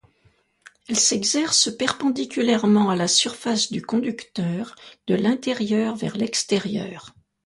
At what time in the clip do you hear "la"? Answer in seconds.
2.95-3.07